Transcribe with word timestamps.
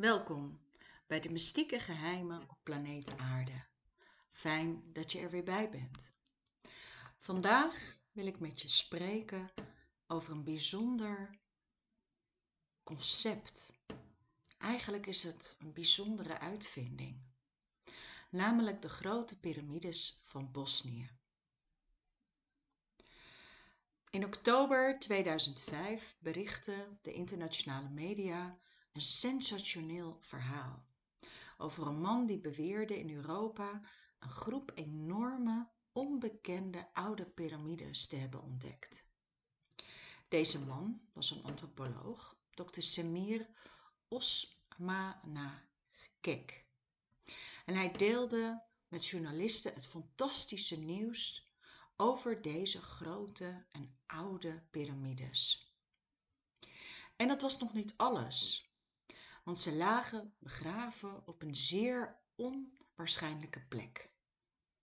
Welkom 0.00 0.60
bij 1.06 1.20
de 1.20 1.30
mystieke 1.30 1.80
geheimen 1.80 2.42
op 2.48 2.58
planeet 2.62 3.16
Aarde. 3.16 3.64
Fijn 4.28 4.92
dat 4.92 5.12
je 5.12 5.18
er 5.20 5.30
weer 5.30 5.44
bij 5.44 5.70
bent. 5.70 6.14
Vandaag 7.18 7.98
wil 8.12 8.26
ik 8.26 8.40
met 8.40 8.60
je 8.60 8.68
spreken 8.68 9.50
over 10.06 10.32
een 10.32 10.44
bijzonder 10.44 11.38
concept. 12.82 13.72
Eigenlijk 14.58 15.06
is 15.06 15.22
het 15.22 15.56
een 15.58 15.72
bijzondere 15.72 16.38
uitvinding, 16.38 17.22
namelijk 18.30 18.82
de 18.82 18.88
grote 18.88 19.38
piramides 19.38 20.20
van 20.22 20.52
Bosnië. 20.52 21.10
In 24.10 24.24
oktober 24.24 24.98
2005 24.98 26.16
berichtte 26.18 26.98
de 27.02 27.12
internationale 27.12 27.88
media 27.88 28.58
een 28.92 29.02
sensationeel 29.02 30.16
verhaal 30.20 30.88
over 31.60 31.86
een 31.86 32.00
man 32.00 32.26
die 32.26 32.38
beweerde 32.38 32.98
in 32.98 33.10
Europa 33.10 33.80
een 34.18 34.28
groep 34.28 34.72
enorme, 34.74 35.68
onbekende 35.92 36.94
oude 36.94 37.26
piramides 37.26 38.06
te 38.06 38.16
hebben 38.16 38.42
ontdekt. 38.42 39.08
Deze 40.28 40.64
man 40.64 41.00
was 41.12 41.30
een 41.30 41.42
antropoloog, 41.42 42.36
Dr. 42.50 42.80
Semir 42.80 43.48
Osmanakek. 44.08 45.44
En 47.66 47.74
hij 47.74 47.92
deelde 47.92 48.62
met 48.88 49.06
journalisten 49.06 49.74
het 49.74 49.88
fantastische 49.88 50.78
nieuws 50.78 51.48
over 51.96 52.42
deze 52.42 52.82
grote 52.82 53.64
en 53.72 53.98
oude 54.06 54.62
piramides. 54.70 55.74
En 57.16 57.28
dat 57.28 57.42
was 57.42 57.58
nog 57.58 57.72
niet 57.72 57.94
alles 57.96 58.69
want 59.42 59.58
ze 59.58 59.74
lagen 59.74 60.34
begraven 60.38 61.26
op 61.26 61.42
een 61.42 61.56
zeer 61.56 62.20
onwaarschijnlijke 62.34 63.60
plek 63.60 64.10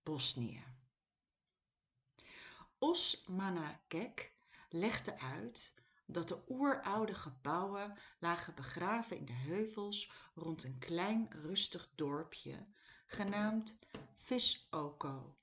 bosnië. 0.04 0.64
Osmanakek 2.78 4.34
legde 4.70 5.20
uit 5.20 5.74
dat 6.06 6.28
de 6.28 6.44
oeroude 6.50 7.16
gebouwen 7.16 7.98
lagen 8.20 8.56
begraven 8.56 9.18
in 9.18 9.26
de 9.26 9.34
heuvels 9.34 10.12
rond 10.36 10.64
een 10.64 10.80
klein 10.80 11.28
rustig 11.32 11.90
dorpje 11.96 12.68
genaamd 13.06 13.78
visoko. 14.16 15.38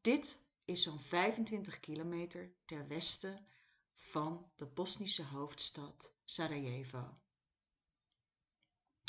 Dit 0.00 0.42
is 0.64 0.82
zo'n 0.82 1.00
25 1.00 1.80
kilometer 1.80 2.52
ter 2.64 2.86
westen 2.86 3.46
van 3.94 4.50
de 4.56 4.66
bosnische 4.66 5.24
hoofdstad 5.24 6.14
sarajevo 6.24 7.20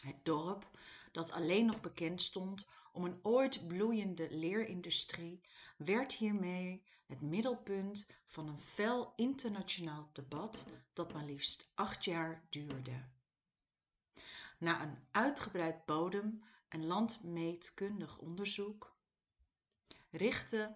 het 0.04 0.26
dorp 0.26 0.70
dat 1.12 1.32
alleen 1.32 1.66
nog 1.66 1.82
bekend 1.82 2.22
stond 2.22 2.66
om 2.92 3.06
een 3.06 3.20
ooit 3.22 3.68
bloeiende 3.68 4.28
leerindustrie 4.36 5.42
werd 5.78 6.14
hiermee 6.14 6.84
het 7.06 7.22
middelpunt 7.22 8.08
van 8.26 8.48
een 8.48 8.60
fel 8.60 9.14
internationaal 9.16 10.10
debat 10.14 10.68
dat 10.94 11.14
maar 11.14 11.26
liefst 11.26 11.72
acht 11.74 12.06
jaar 12.06 12.46
duurde. 12.50 13.06
Na 14.58 14.82
een 14.82 14.98
uitgebreid 15.12 15.86
bodem 15.86 16.44
en 16.68 16.86
landmeetkundig 16.86 18.18
onderzoek 18.18 18.96
richtte 20.10 20.76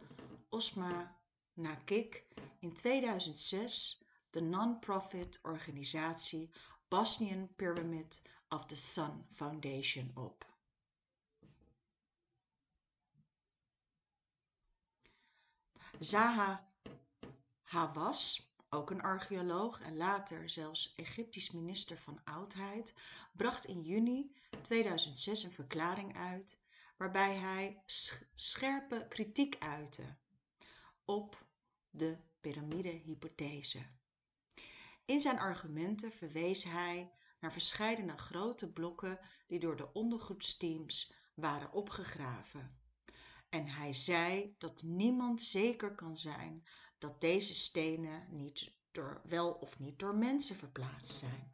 osma 0.49 1.17
nakik 1.53 2.25
in 2.59 2.73
2006 2.73 4.03
de 4.29 4.41
non-profit 4.41 5.39
organisatie 5.41 6.49
bosnian 6.87 7.55
pyramid 7.55 8.21
of 8.49 8.65
the 8.65 8.75
Sun 8.75 9.25
Foundation 9.27 10.11
op. 10.15 10.45
Zaha 15.99 16.67
Hawass, 17.61 18.51
ook 18.69 18.89
een 18.89 19.01
archeoloog 19.01 19.81
en 19.81 19.97
later 19.97 20.49
zelfs 20.49 20.93
Egyptisch 20.95 21.51
minister 21.51 21.97
van 21.97 22.21
Oudheid, 22.23 22.95
bracht 23.33 23.65
in 23.65 23.81
juni 23.81 24.35
2006 24.61 25.43
een 25.43 25.51
verklaring 25.51 26.17
uit 26.17 26.59
waarbij 26.97 27.35
hij 27.35 27.83
scherpe 28.35 29.05
kritiek 29.09 29.55
uitte 29.59 30.17
op 31.05 31.45
de 31.89 32.17
piramidehypothese. 32.41 33.85
In 35.05 35.21
zijn 35.21 35.39
argumenten 35.39 36.11
verwees 36.11 36.63
hij 36.63 37.11
naar 37.47 37.55
verscheidene 37.55 38.17
grote 38.17 38.71
blokken 38.71 39.19
die 39.47 39.59
door 39.59 39.77
de 39.77 39.93
ondergoedsteams 39.93 41.13
waren 41.33 41.71
opgegraven. 41.71 42.79
En 43.49 43.67
hij 43.67 43.93
zei 43.93 44.55
dat 44.57 44.83
niemand 44.83 45.41
zeker 45.41 45.95
kan 45.95 46.17
zijn 46.17 46.67
dat 46.97 47.21
deze 47.21 47.53
stenen 47.55 48.27
niet 48.29 48.71
door, 48.91 49.21
wel 49.23 49.51
of 49.51 49.79
niet 49.79 49.99
door 49.99 50.15
mensen 50.15 50.55
verplaatst 50.55 51.19
zijn 51.19 51.51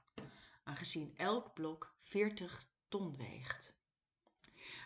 aangezien 0.63 1.13
elk 1.17 1.53
blok 1.53 1.95
40 1.97 2.67
ton 2.87 3.17
weegt. 3.17 3.77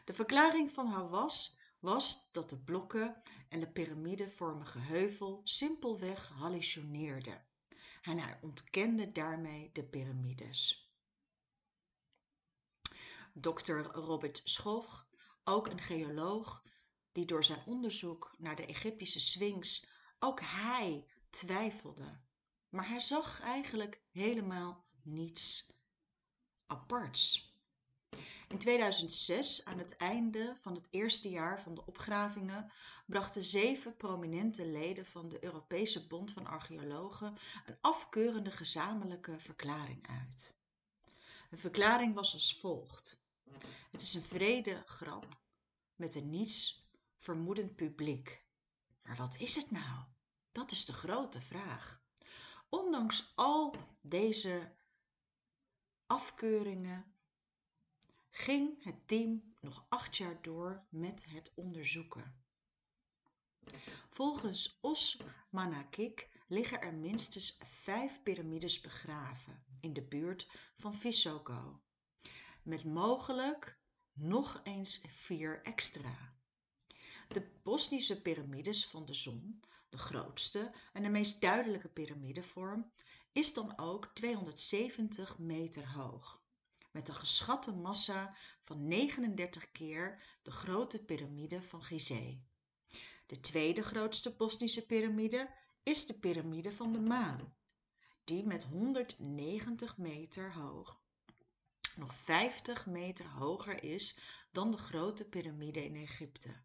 De 0.05 0.13
verklaring 0.13 0.71
van 0.71 0.87
Hawass 0.87 1.59
was 1.79 2.29
dat 2.31 2.49
de 2.49 2.57
blokken 2.59 3.21
en 3.49 3.59
de 3.59 3.71
piramidevormige 3.71 4.79
heuvel 4.79 5.41
simpelweg 5.43 6.27
hallucineerden 6.27 7.45
en 8.01 8.17
hij 8.17 8.39
ontkende 8.41 9.11
daarmee 9.11 9.69
de 9.73 9.83
piramides 9.83 10.86
Dr. 13.41 13.79
Robert 13.91 14.41
Schoch, 14.43 15.07
ook 15.43 15.67
een 15.67 15.81
geoloog, 15.81 16.63
die 17.11 17.25
door 17.25 17.43
zijn 17.43 17.63
onderzoek 17.65 18.35
naar 18.37 18.55
de 18.55 18.65
Egyptische 18.65 19.19
Sphinx 19.19 19.87
ook 20.19 20.39
hij 20.41 21.07
twijfelde. 21.29 22.19
Maar 22.69 22.87
hij 22.87 22.99
zag 22.99 23.41
eigenlijk 23.41 24.01
helemaal 24.11 24.85
niets 25.01 25.73
aparts. 26.67 27.55
In 28.47 28.57
2006, 28.57 29.65
aan 29.65 29.77
het 29.77 29.97
einde 29.97 30.53
van 30.57 30.75
het 30.75 30.87
eerste 30.91 31.29
jaar 31.29 31.61
van 31.61 31.75
de 31.75 31.85
opgravingen, 31.85 32.71
brachten 33.05 33.43
zeven 33.43 33.95
prominente 33.95 34.65
leden 34.65 35.05
van 35.05 35.29
de 35.29 35.43
Europese 35.43 36.07
Bond 36.07 36.31
van 36.31 36.47
Archeologen 36.47 37.37
een 37.65 37.77
afkeurende 37.81 38.51
gezamenlijke 38.51 39.39
verklaring 39.39 40.07
uit. 40.07 40.55
De 41.49 41.57
verklaring 41.57 42.13
was 42.13 42.33
als 42.33 42.57
volgt. 42.59 43.25
Het 43.91 44.01
is 44.01 44.13
een 44.13 44.23
vrede 44.23 44.83
grap 44.85 45.41
met 45.95 46.15
een 46.15 46.29
niets 46.29 46.89
vermoedend 47.17 47.75
publiek. 47.75 48.45
Maar 49.03 49.15
wat 49.15 49.35
is 49.35 49.55
het 49.55 49.71
nou? 49.71 50.05
Dat 50.51 50.71
is 50.71 50.85
de 50.85 50.93
grote 50.93 51.41
vraag. 51.41 52.01
Ondanks 52.69 53.31
al 53.35 53.75
deze 54.01 54.75
afkeuringen 56.05 57.15
ging 58.29 58.83
het 58.83 59.07
team 59.07 59.55
nog 59.61 59.85
acht 59.89 60.17
jaar 60.17 60.41
door 60.41 60.85
met 60.89 61.25
het 61.25 61.51
onderzoeken. 61.55 62.45
Volgens 64.09 64.77
Os 64.81 65.21
Manakik 65.49 66.29
liggen 66.47 66.81
er 66.81 66.93
minstens 66.93 67.57
vijf 67.63 68.23
piramides 68.23 68.81
begraven 68.81 69.65
in 69.79 69.93
de 69.93 70.03
buurt 70.03 70.47
van 70.75 70.95
Visoko 70.95 71.81
met 72.67 72.83
mogelijk 72.83 73.79
nog 74.13 74.61
eens 74.63 75.01
vier 75.07 75.61
extra. 75.61 76.35
De 77.27 77.51
Bosnische 77.63 78.21
piramides 78.21 78.87
van 78.87 79.05
de 79.05 79.13
zon, 79.13 79.63
de 79.89 79.97
grootste 79.97 80.71
en 80.93 81.03
de 81.03 81.09
meest 81.09 81.41
duidelijke 81.41 81.89
piramidevorm, 81.89 82.91
is 83.31 83.53
dan 83.53 83.77
ook 83.77 84.05
270 84.13 85.37
meter 85.37 85.91
hoog, 85.91 86.43
met 86.91 87.07
een 87.07 87.15
geschatte 87.15 87.71
massa 87.71 88.37
van 88.61 88.87
39 88.87 89.71
keer 89.71 90.23
de 90.41 90.51
grote 90.51 90.99
piramide 90.99 91.61
van 91.61 91.83
Gizeh. 91.83 92.37
De 93.25 93.39
tweede 93.39 93.83
grootste 93.83 94.35
Bosnische 94.35 94.85
piramide 94.85 95.53
is 95.83 96.05
de 96.05 96.19
piramide 96.19 96.71
van 96.71 96.91
de 96.91 96.99
maan, 96.99 97.55
die 98.23 98.45
met 98.45 98.63
190 98.63 99.97
meter 99.97 100.53
hoog 100.53 101.05
nog 101.97 102.15
50 102.15 102.85
meter 102.85 103.27
hoger 103.27 103.83
is 103.83 104.19
dan 104.51 104.71
de 104.71 104.77
grote 104.77 105.25
piramide 105.25 105.83
in 105.83 105.95
Egypte. 105.95 106.61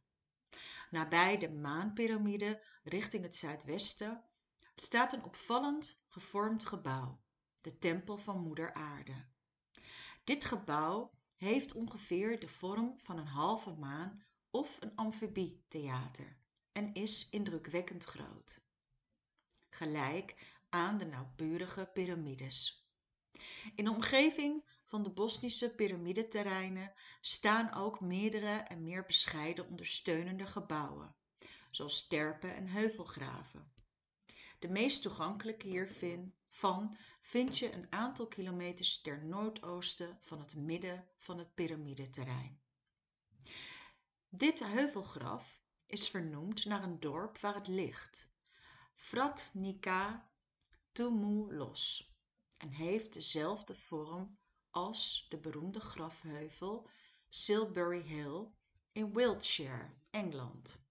Nabij 0.91 1.39
de 1.39 1.53
maanpiramide 1.53 2.63
richting 2.83 3.23
het 3.23 3.37
zuidwesten 3.37 4.25
staat 4.77 5.13
een 5.13 5.25
opvallend 5.25 6.03
gevormd 6.09 6.67
gebouw, 6.67 7.21
de 7.61 7.79
Tempel 7.79 8.17
van 8.17 8.41
Moeder 8.41 8.75
Aarde. 8.75 9.27
Dit 10.25 10.45
gebouw 10.45 11.11
heeft 11.37 11.75
ongeveer 11.75 12.41
de 12.41 12.49
vorm 12.49 12.99
van 12.99 13.19
een 13.19 13.27
halve 13.27 13.71
maan 13.71 14.25
of 14.51 14.77
een 14.81 14.97
amfibietheater 14.97 16.37
en 16.73 16.95
is 16.95 17.29
indrukwekkend 17.29 18.05
groot. 18.05 18.61
Gelijk 19.69 20.57
aan 20.69 20.99
de 20.99 21.05
nauwkeurige 21.05 21.91
piramides. 21.93 22.82
In 23.75 23.85
de 23.85 23.91
omgeving 23.91 24.65
van 24.83 25.03
de 25.03 25.11
Bosnische 25.11 25.75
piramideterreinen 25.75 26.93
staan 27.21 27.75
ook 27.75 28.01
meerdere 28.01 28.57
en 28.57 28.83
meer 28.83 29.05
bescheiden 29.05 29.69
ondersteunende 29.69 30.47
gebouwen, 30.47 31.15
zoals 31.71 32.07
terpen 32.07 32.55
en 32.55 32.67
heuvelgraven. 32.67 33.73
De 34.59 34.69
meest 34.69 35.03
toegankelijke 35.03 35.67
hiervan 35.67 36.97
vind 37.21 37.59
je 37.59 37.73
een 37.73 37.87
aantal 37.91 38.27
kilometers 38.27 39.01
ten 39.01 39.29
noordoosten 39.29 40.17
van 40.21 40.41
het 40.41 40.57
midden 40.57 41.09
van 41.17 41.39
het 41.39 41.55
piramideterrein. 41.55 42.61
Dit 44.29 44.65
heuvelgraf 44.65 45.63
is 45.87 46.09
vernoemd 46.09 46.65
naar 46.65 46.83
een 46.83 47.01
dorp 47.01 47.39
waar 47.39 47.55
het 47.55 47.69
ligt, 47.69 48.33
Vratnica 48.95 50.31
Tumoulos, 50.93 52.12
en 52.63 52.71
heeft 52.71 53.15
dezelfde 53.15 53.75
vorm 53.75 54.39
als 54.71 55.27
de 55.29 55.39
beroemde 55.39 55.81
grafheuvel 55.81 56.89
Silbury 57.29 58.03
Hill 58.03 58.47
in 58.93 59.13
Wiltshire, 59.13 59.91
Engeland. 60.11 60.83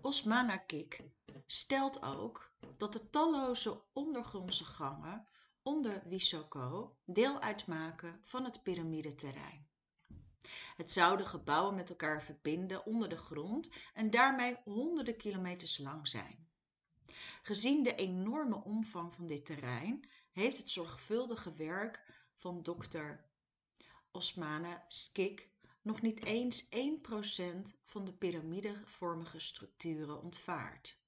Osmana 0.00 0.56
Kik 0.56 1.02
stelt 1.46 2.02
ook 2.02 2.52
dat 2.76 2.92
de 2.92 3.10
talloze 3.10 3.82
ondergrondse 3.92 4.64
gangen 4.64 5.28
onder 5.62 6.02
Wisoko 6.08 6.96
deel 7.04 7.40
uitmaken 7.40 8.18
van 8.22 8.44
het 8.44 8.62
piramideterrein. 8.62 9.68
Het 10.76 10.92
zou 10.92 11.16
de 11.16 11.26
gebouwen 11.26 11.74
met 11.74 11.90
elkaar 11.90 12.22
verbinden 12.22 12.86
onder 12.86 13.08
de 13.08 13.18
grond 13.18 13.70
en 13.94 14.10
daarmee 14.10 14.56
honderden 14.64 15.16
kilometers 15.16 15.78
lang 15.78 16.08
zijn. 16.08 16.49
Gezien 17.42 17.82
de 17.82 17.94
enorme 17.94 18.64
omvang 18.64 19.14
van 19.14 19.26
dit 19.26 19.46
terrein 19.46 20.08
heeft 20.30 20.56
het 20.56 20.70
zorgvuldige 20.70 21.54
werk 21.54 22.04
van 22.34 22.62
dokter 22.62 23.24
Osmane 24.10 24.82
Skik 24.88 25.48
nog 25.82 26.02
niet 26.02 26.24
eens 26.24 26.64
1% 26.64 26.68
van 27.82 28.04
de 28.04 28.12
piramidevormige 28.12 29.38
structuren 29.38 30.22
ontvaart. 30.22 31.00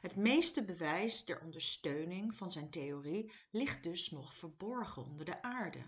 Het 0.00 0.16
meeste 0.16 0.64
bewijs 0.64 1.24
ter 1.24 1.40
ondersteuning 1.40 2.34
van 2.34 2.52
zijn 2.52 2.70
theorie 2.70 3.32
ligt 3.50 3.82
dus 3.82 4.10
nog 4.10 4.34
verborgen 4.34 5.04
onder 5.04 5.24
de 5.24 5.42
aarde. 5.42 5.84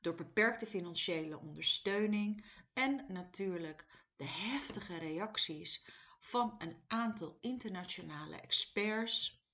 Door 0.00 0.14
beperkte 0.14 0.66
financiële 0.66 1.38
ondersteuning 1.38 2.44
en 2.72 3.04
natuurlijk 3.08 3.86
de 4.16 4.26
heftige 4.26 4.98
reacties 4.98 5.86
van 6.24 6.54
een 6.58 6.82
aantal 6.86 7.38
internationale 7.40 8.36
experts 8.36 9.44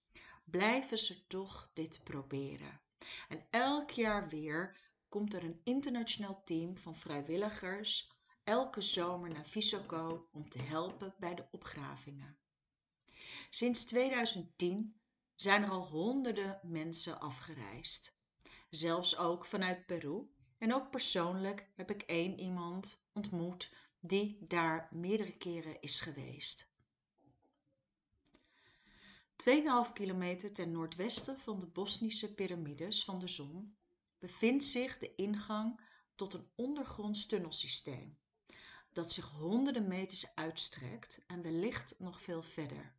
blijven 0.45 0.99
ze 0.99 1.27
toch 1.27 1.71
dit 1.73 2.01
proberen. 2.05 2.81
En 3.29 3.47
elk 3.51 3.91
jaar 3.91 4.29
weer 4.29 4.81
komt 5.09 5.35
er 5.35 5.45
een 5.45 5.61
internationaal 5.65 6.43
team 6.45 6.77
van 6.77 6.97
vrijwilligers 6.97 8.13
elke 8.45 8.81
zomer 8.81 9.31
naar 9.31 9.45
Visoko 9.45 10.29
om 10.33 10.49
te 10.49 10.63
helpen 10.63 11.15
bij 11.19 11.35
de 11.35 11.47
opgravingen. 11.51 12.39
Sinds 13.51 13.85
2010 13.85 15.01
zijn 15.35 15.63
er 15.63 15.71
al 15.71 15.87
honderden 15.87 16.61
mensen 16.63 17.21
afgereisd. 17.21 18.19
Zelfs 18.69 19.17
ook 19.17 19.45
vanuit 19.45 19.87
Peru. 19.87 20.31
En 20.59 20.75
ook 20.75 20.91
persoonlijk 20.91 21.71
heb 21.75 21.91
ik 21.91 22.03
één 22.03 22.41
iemand 22.41 23.05
ontmoet 23.13 23.73
die 24.01 24.47
daar 24.47 24.89
meerdere 24.91 25.37
keren 25.37 25.81
is 25.81 26.01
geweest. 26.01 26.69
2,5 29.37 29.93
kilometer 29.93 30.53
ten 30.53 30.71
noordwesten 30.71 31.39
van 31.39 31.59
de 31.59 31.67
Bosnische 31.67 32.35
piramides 32.35 33.05
van 33.05 33.19
de 33.19 33.29
zon 33.29 33.77
bevindt 34.19 34.65
zich 34.65 34.99
de 34.99 35.15
ingang 35.15 35.81
tot 36.15 36.35
een 36.35 36.49
ondergronds 36.55 37.27
tunnelsysteem 37.27 38.19
dat 38.93 39.13
zich 39.13 39.31
honderden 39.31 39.89
meters 39.89 40.35
uitstrekt 40.35 41.21
en 41.27 41.43
wellicht 41.43 41.95
nog 41.99 42.23
veel 42.23 42.43
verder. 42.43 42.95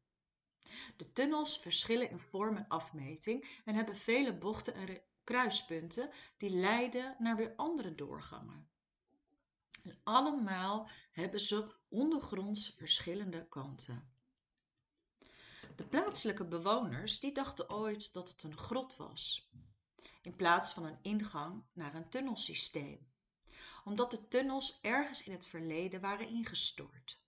De 0.98 1.14
tunnels 1.14 1.58
verschillen 1.60 2.10
in 2.10 2.20
vorm 2.20 2.58
en 2.58 2.68
afmeting 2.68 3.62
en 3.66 3.76
hebben 3.76 3.96
vele 3.96 4.38
bochten 4.38 4.74
en 4.74 5.02
kruispunten 5.24 6.10
die 6.38 6.50
leiden 6.50 7.16
naar 7.20 7.36
weer 7.36 7.54
andere 7.56 7.96
doorgangen. 7.96 8.71
En 9.84 10.00
allemaal 10.04 10.90
hebben 11.12 11.40
ze 11.40 11.76
ondergronds 11.90 12.74
verschillende 12.78 13.48
kanten. 13.48 14.12
De 15.76 15.88
plaatselijke 15.88 16.46
bewoners 16.46 17.20
die 17.20 17.32
dachten 17.32 17.70
ooit 17.70 18.14
dat 18.14 18.30
het 18.30 18.44
een 18.44 18.58
grot 18.58 18.96
was, 18.96 19.52
in 20.22 20.36
plaats 20.36 20.74
van 20.74 20.86
een 20.86 21.00
ingang 21.02 21.64
naar 21.74 21.94
een 21.94 22.10
tunnelsysteem, 22.10 23.12
omdat 23.84 24.12
de 24.12 24.28
tunnels 24.28 24.80
ergens 24.82 25.24
in 25.24 25.32
het 25.32 25.48
verleden 25.48 26.02
waren 26.02 26.28
ingestort. 26.28 27.22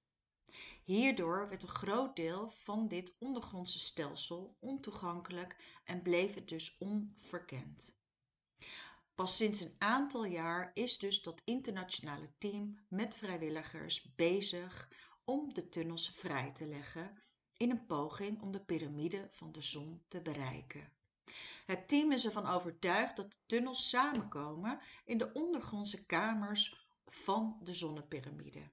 Hierdoor 0.83 1.49
werd 1.49 1.63
een 1.63 1.69
groot 1.69 2.15
deel 2.15 2.49
van 2.49 2.87
dit 2.87 3.15
ondergrondse 3.19 3.79
stelsel 3.79 4.57
ontoegankelijk 4.59 5.81
en 5.83 6.01
bleef 6.01 6.33
het 6.33 6.47
dus 6.47 6.77
onverkend. 6.77 8.02
Pas 9.15 9.37
sinds 9.37 9.59
een 9.59 9.75
aantal 9.77 10.25
jaar 10.25 10.71
is 10.73 10.97
dus 10.97 11.21
dat 11.21 11.41
internationale 11.45 12.33
team 12.37 12.85
met 12.87 13.15
vrijwilligers 13.15 14.13
bezig 14.15 14.89
om 15.23 15.53
de 15.53 15.69
tunnels 15.69 16.09
vrij 16.09 16.51
te 16.51 16.67
leggen 16.67 17.17
in 17.57 17.69
een 17.69 17.85
poging 17.85 18.41
om 18.41 18.51
de 18.51 18.63
piramide 18.63 19.27
van 19.29 19.51
de 19.51 19.61
zon 19.61 20.03
te 20.07 20.21
bereiken. 20.21 20.91
Het 21.65 21.87
team 21.87 22.11
is 22.11 22.25
ervan 22.25 22.47
overtuigd 22.47 23.15
dat 23.15 23.31
de 23.31 23.37
tunnels 23.45 23.89
samenkomen 23.89 24.79
in 25.05 25.17
de 25.17 25.33
ondergrondse 25.33 26.05
kamers 26.05 26.87
van 27.05 27.59
de 27.63 27.73
zonnepyramide. 27.73 28.71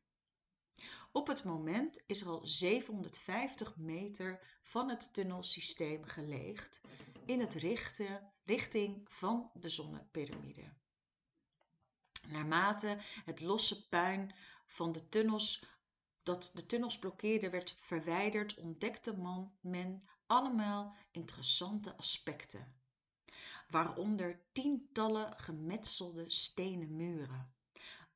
Op 1.12 1.26
het 1.26 1.44
moment 1.44 2.02
is 2.06 2.20
er 2.20 2.28
al 2.28 2.46
750 2.46 3.76
meter 3.76 4.58
van 4.62 4.88
het 4.88 5.14
tunnelsysteem 5.14 6.04
geleegd 6.04 6.80
in 7.24 7.40
het 7.40 7.54
richten, 7.54 8.32
richting 8.44 9.12
van 9.12 9.50
de 9.54 9.68
zonnepyramide. 9.68 10.74
Naarmate 12.28 12.98
het 13.24 13.40
losse 13.40 13.88
puin 13.88 14.34
van 14.66 14.92
de 14.92 15.08
tunnels 15.08 15.64
dat 16.22 16.50
de 16.54 16.66
tunnels 16.66 16.98
blokkeerde 16.98 17.50
werd 17.50 17.74
verwijderd, 17.78 18.54
ontdekte 18.54 19.16
man, 19.16 19.52
men 19.60 20.08
allemaal 20.26 20.96
interessante 21.10 21.96
aspecten, 21.96 22.80
waaronder 23.68 24.42
tientallen 24.52 25.38
gemetselde 25.40 26.24
stenen 26.30 26.96
muren, 26.96 27.54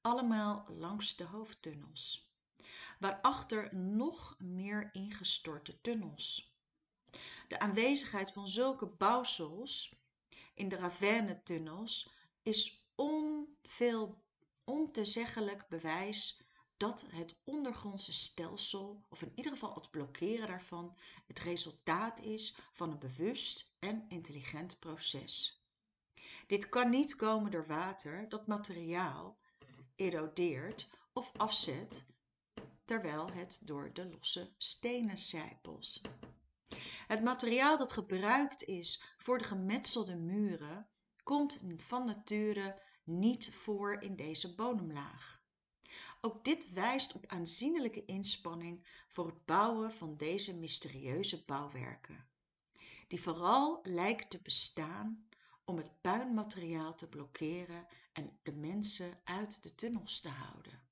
allemaal 0.00 0.66
langs 0.68 1.16
de 1.16 1.24
hoofdtunnels 1.24 2.33
waarachter 2.99 3.75
nog 3.75 4.37
meer 4.38 4.90
ingestorte 4.93 5.81
tunnels. 5.81 6.54
De 7.49 7.59
aanwezigheid 7.59 8.33
van 8.33 8.49
zulke 8.49 8.87
bouwsels 8.87 9.95
in 10.54 10.69
de 10.69 10.76
ravijnentunnels 10.76 12.11
is 12.43 12.85
onveel 12.95 14.23
ontezeggelijk 14.64 15.69
bewijs 15.69 16.43
dat 16.76 17.07
het 17.09 17.37
ondergrondse 17.45 18.12
stelsel, 18.12 19.04
of 19.09 19.23
in 19.23 19.33
ieder 19.35 19.52
geval 19.52 19.75
het 19.75 19.90
blokkeren 19.90 20.49
daarvan, 20.49 20.97
het 21.26 21.38
resultaat 21.38 22.21
is 22.21 22.57
van 22.73 22.90
een 22.90 22.99
bewust 22.99 23.75
en 23.78 24.04
intelligent 24.09 24.78
proces. 24.78 25.62
Dit 26.47 26.69
kan 26.69 26.90
niet 26.90 27.16
komen 27.16 27.50
door 27.50 27.66
water 27.66 28.28
dat 28.28 28.47
materiaal 28.47 29.38
erodeert 29.97 30.88
of 31.12 31.33
afzet 31.37 32.07
terwijl 32.84 33.30
het 33.30 33.60
door 33.64 33.92
de 33.92 34.08
losse 34.08 34.54
stenen 34.58 35.18
sijpelt. 35.18 36.00
Het 37.06 37.22
materiaal 37.22 37.76
dat 37.76 37.92
gebruikt 37.92 38.64
is 38.64 39.04
voor 39.16 39.38
de 39.38 39.44
gemetselde 39.44 40.16
muren 40.16 40.88
komt 41.22 41.62
van 41.76 42.06
nature 42.06 42.82
niet 43.04 43.54
voor 43.54 44.02
in 44.02 44.16
deze 44.16 44.54
bodemlaag. 44.54 45.42
Ook 46.20 46.44
dit 46.44 46.72
wijst 46.72 47.12
op 47.12 47.26
aanzienlijke 47.26 48.04
inspanning 48.04 48.86
voor 49.08 49.26
het 49.26 49.44
bouwen 49.44 49.92
van 49.92 50.16
deze 50.16 50.58
mysterieuze 50.58 51.44
bouwwerken, 51.44 52.28
die 53.08 53.20
vooral 53.20 53.80
lijken 53.82 54.28
te 54.28 54.40
bestaan 54.42 55.28
om 55.64 55.76
het 55.76 56.00
puinmateriaal 56.00 56.94
te 56.94 57.06
blokkeren 57.06 57.86
en 58.12 58.38
de 58.42 58.52
mensen 58.52 59.20
uit 59.24 59.62
de 59.62 59.74
tunnels 59.74 60.20
te 60.20 60.28
houden. 60.28 60.83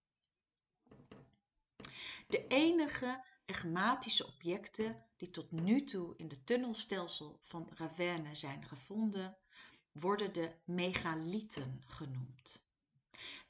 De 2.29 2.47
enige 2.47 3.25
egmatische 3.45 4.27
objecten 4.27 5.05
die 5.17 5.31
tot 5.31 5.53
nu 5.53 5.85
toe 5.85 6.17
in 6.17 6.29
het 6.29 6.47
tunnelstelsel 6.47 7.39
van 7.41 7.69
Ravenne 7.75 8.35
zijn 8.35 8.65
gevonden, 8.65 9.37
worden 9.93 10.33
de 10.33 10.55
megalieten 10.65 11.83
genoemd. 11.87 12.65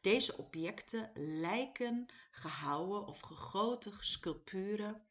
Deze 0.00 0.36
objecten 0.36 1.10
lijken 1.14 2.06
gehouwen 2.30 3.06
of 3.06 3.20
gegoten 3.20 3.92
sculpturen 4.00 5.06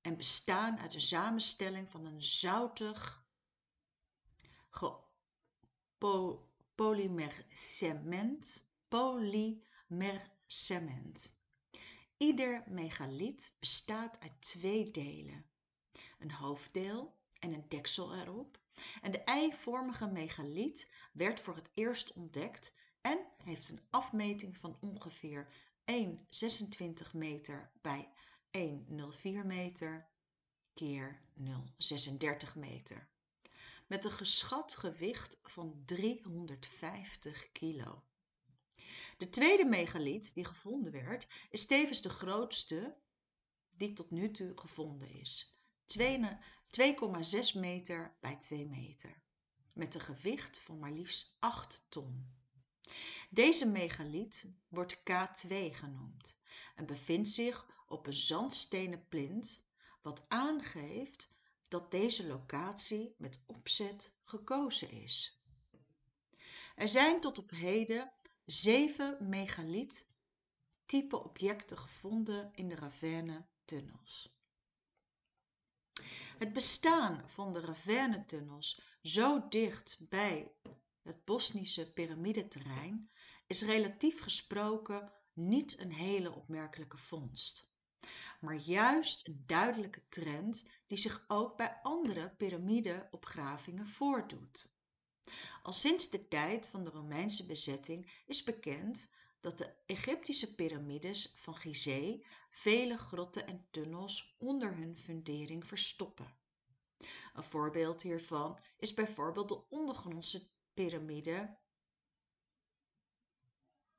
en 0.00 0.16
bestaan 0.16 0.78
uit 0.78 0.94
een 0.94 1.00
samenstelling 1.00 1.90
van 1.90 2.04
een 2.04 2.22
zoutig 2.22 3.24
polymercement, 6.74 8.66
polymercement. 8.88 11.42
Ieder 12.16 12.64
megaliet 12.66 13.56
bestaat 13.58 14.20
uit 14.20 14.40
twee 14.40 14.90
delen. 14.90 15.46
Een 16.18 16.30
hoofddeel 16.30 17.16
en 17.38 17.52
een 17.52 17.68
deksel 17.68 18.14
erop. 18.14 18.58
En 19.02 19.12
de 19.12 19.20
eivormige 19.20 20.06
megaliet 20.06 20.90
werd 21.12 21.40
voor 21.40 21.54
het 21.54 21.70
eerst 21.74 22.12
ontdekt 22.12 22.72
en 23.00 23.18
heeft 23.42 23.68
een 23.68 23.86
afmeting 23.90 24.56
van 24.56 24.76
ongeveer 24.80 25.48
1,26 25.92 27.10
meter 27.12 27.70
bij 27.80 28.12
1,04 28.58 29.46
meter 29.46 30.08
keer 30.74 31.20
0,36 31.38 32.54
meter. 32.54 33.08
Met 33.86 34.04
een 34.04 34.10
geschat 34.10 34.76
gewicht 34.76 35.38
van 35.42 35.82
350 35.84 37.52
kilo. 37.52 38.02
De 39.16 39.30
tweede 39.30 39.64
megaliet 39.64 40.34
die 40.34 40.44
gevonden 40.44 40.92
werd, 40.92 41.26
is 41.50 41.66
tevens 41.66 42.02
de 42.02 42.08
grootste 42.08 42.96
die 43.70 43.92
tot 43.92 44.10
nu 44.10 44.30
toe 44.30 44.52
gevonden 44.54 45.10
is. 45.10 45.58
2,6 45.96 47.60
meter 47.60 48.16
bij 48.20 48.36
2 48.36 48.66
meter. 48.66 49.22
Met 49.72 49.94
een 49.94 50.00
gewicht 50.00 50.58
van 50.58 50.78
maar 50.78 50.92
liefst 50.92 51.36
8 51.38 51.86
ton. 51.88 52.32
Deze 53.30 53.66
megaliet 53.66 54.52
wordt 54.68 54.98
K2 54.98 55.54
genoemd 55.70 56.38
en 56.74 56.86
bevindt 56.86 57.28
zich 57.28 57.66
op 57.88 58.06
een 58.06 58.12
zandstenen 58.12 59.08
plint, 59.08 59.66
wat 60.02 60.24
aangeeft 60.28 61.28
dat 61.68 61.90
deze 61.90 62.26
locatie 62.26 63.14
met 63.18 63.38
opzet 63.46 64.12
gekozen 64.22 64.90
is. 64.90 65.42
Er 66.74 66.88
zijn 66.88 67.20
tot 67.20 67.38
op 67.38 67.50
heden 67.50 68.12
zeven 68.44 69.28
megaliet 69.28 70.12
type 70.86 71.24
objecten 71.24 71.78
gevonden 71.78 72.50
in 72.54 72.68
de 72.68 72.74
Ravenne-tunnels. 72.74 74.38
Het 76.38 76.52
bestaan 76.52 77.28
van 77.28 77.52
de 77.52 77.60
Ravenne-tunnels 77.60 78.82
zo 79.02 79.48
dicht 79.48 80.08
bij 80.08 80.52
het 81.02 81.24
Bosnische 81.24 81.92
piramideterrein 81.92 83.10
is 83.46 83.62
relatief 83.62 84.20
gesproken 84.20 85.12
niet 85.32 85.78
een 85.78 85.92
hele 85.92 86.32
opmerkelijke 86.32 86.96
vondst, 86.96 87.72
maar 88.40 88.56
juist 88.56 89.26
een 89.26 89.42
duidelijke 89.46 90.08
trend 90.08 90.66
die 90.86 90.98
zich 90.98 91.24
ook 91.28 91.56
bij 91.56 91.78
andere 91.82 92.30
piramideopgravingen 92.30 93.86
voordoet. 93.86 94.72
Al 95.62 95.72
sinds 95.72 96.10
de 96.10 96.28
tijd 96.28 96.68
van 96.68 96.84
de 96.84 96.90
Romeinse 96.90 97.46
bezetting 97.46 98.10
is 98.26 98.42
bekend 98.42 99.08
dat 99.40 99.58
de 99.58 99.74
Egyptische 99.86 100.54
piramides 100.54 101.32
van 101.36 101.54
Gizeh 101.54 102.24
vele 102.50 102.98
grotten 102.98 103.46
en 103.46 103.66
tunnels 103.70 104.36
onder 104.38 104.76
hun 104.76 104.96
fundering 104.96 105.66
verstoppen. 105.66 106.36
Een 107.34 107.44
voorbeeld 107.44 108.02
hiervan 108.02 108.58
is 108.78 108.94
bijvoorbeeld 108.94 109.48
de 109.48 109.68
ondergrondse 109.68 110.46
piramide 110.74 111.56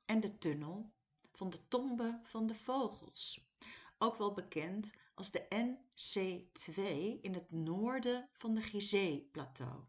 en 0.04 0.20
de 0.20 0.38
tunnel 0.38 0.92
van 1.32 1.50
de 1.50 1.68
tombe 1.68 2.20
van 2.22 2.46
de 2.46 2.54
vogels, 2.54 3.50
ook 3.98 4.16
wel 4.16 4.32
bekend 4.32 4.90
als 5.14 5.30
de 5.30 5.46
NC2 5.48 6.82
in 7.20 7.34
het 7.34 7.50
noorden 7.50 8.28
van 8.32 8.54
de 8.54 8.60
Gizeh-plateau. 8.60 9.84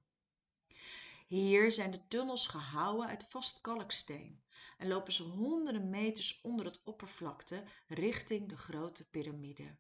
Hier 1.28 1.72
zijn 1.72 1.92
de 1.92 2.08
tunnels 2.08 2.48
gehouwen 2.48 3.08
uit 3.08 3.24
vast 3.24 3.62
kalksteen 3.62 4.44
en 4.78 4.88
lopen 4.88 5.14
ze 5.14 5.24
honderden 5.24 5.90
meters 5.90 6.42
onder 6.42 6.66
het 6.66 6.82
oppervlakte 6.84 7.64
richting 7.88 8.50
de 8.50 8.58
grote 8.58 9.10
piramide. 9.10 9.78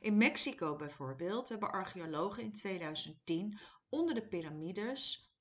In 0.00 0.16
Mexico 0.16 0.76
bijvoorbeeld 0.76 1.48
hebben 1.48 1.72
archeologen 1.72 2.42
in 2.42 2.52
2010 2.52 3.58
onder 3.88 4.14
de 4.14 4.28
piramides 4.28 5.32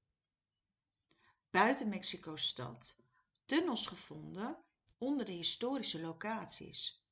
buiten 1.50 1.90
Mexico-stad 1.90 2.98
tunnels 3.46 3.88
gevonden 3.88 4.64
onder 4.98 5.26
de 5.26 5.32
historische 5.32 6.02
locaties. 6.02 7.04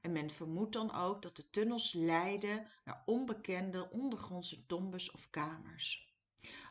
En 0.00 0.12
men 0.12 0.30
vermoedt 0.30 0.72
dan 0.72 0.94
ook 0.94 1.22
dat 1.22 1.36
de 1.36 1.50
tunnels 1.50 1.92
leiden 1.92 2.68
naar 2.84 3.02
onbekende 3.06 3.90
ondergrondse 3.90 4.66
tombes 4.66 5.10
of 5.10 5.30
kamers. 5.30 6.07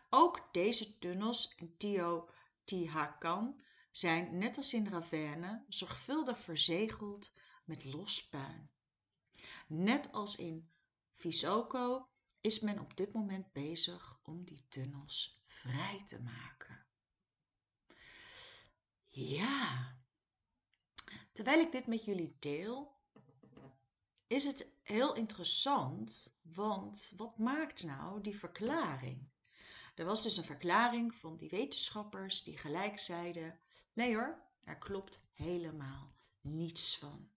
Ook 0.09 0.49
deze 0.51 0.97
tunnels 0.97 1.53
in 1.55 1.77
Teotihuacan 1.77 3.61
zijn, 3.91 4.37
net 4.37 4.57
als 4.57 4.73
in 4.73 4.87
Ravenne, 4.87 5.65
zorgvuldig 5.67 6.39
verzegeld 6.39 7.33
met 7.65 7.85
los 7.85 8.27
puin. 8.27 8.69
Net 9.67 10.11
als 10.11 10.35
in 10.35 10.69
Visoko 11.11 12.09
is 12.41 12.59
men 12.59 12.79
op 12.79 12.97
dit 12.97 13.13
moment 13.13 13.51
bezig 13.51 14.19
om 14.23 14.45
die 14.45 14.65
tunnels 14.69 15.41
vrij 15.45 16.03
te 16.05 16.21
maken. 16.21 16.85
Ja, 19.09 19.95
terwijl 21.31 21.59
ik 21.59 21.71
dit 21.71 21.87
met 21.87 22.05
jullie 22.05 22.35
deel, 22.39 22.95
is 24.27 24.45
het 24.45 24.67
heel 24.83 25.15
interessant, 25.15 26.37
want 26.41 27.13
wat 27.15 27.37
maakt 27.37 27.83
nou 27.83 28.21
die 28.21 28.37
verklaring? 28.37 29.29
Er 29.98 30.06
was 30.06 30.24
dus 30.24 30.38
een 30.38 30.44
verklaring 30.44 31.16
van 31.16 31.38
die 31.38 31.50
wetenschappers 31.50 32.44
die 32.44 32.58
gelijk 32.58 33.00
zeiden: 33.00 33.60
nee 33.94 34.16
hoor, 34.16 34.42
er 34.63 34.77
klopt 34.77 35.27
helemaal 35.34 36.16
niets 36.42 36.98
van. 36.98 37.32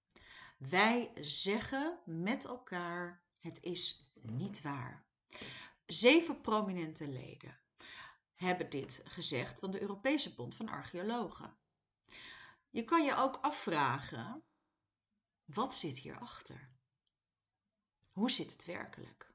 Wij 0.59 1.13
zeggen 1.21 1.99
met 2.05 2.45
elkaar: 2.45 3.23
het 3.39 3.63
is 3.63 4.13
niet 4.23 4.63
waar. 4.63 5.07
Zeven 5.87 6.41
prominente 6.41 7.09
leden 7.09 7.61
hebben 8.35 8.71
dit 8.71 9.03
gezegd 9.05 9.59
van 9.59 9.71
de 9.71 9.81
Europese 9.81 10.35
Bond 10.35 10.57
van 10.57 10.69
Archeologen. 10.69 11.59
Je 12.71 12.85
kan 12.85 13.05
je 13.05 13.17
ook 13.17 13.37
afvragen: 13.37 14.45
wat 15.45 15.75
zit 15.75 15.99
hierachter? 15.99 16.71
Hoe 18.13 18.31
zit 18.31 18.53
het 18.53 18.65
werkelijk? 18.65 19.30